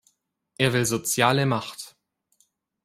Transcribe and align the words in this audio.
Er 0.57 0.73
will 0.73 0.83
soziale 0.87 1.45
Macht. 1.45 1.95